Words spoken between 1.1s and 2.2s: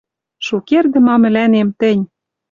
мӹлӓнем тӹнь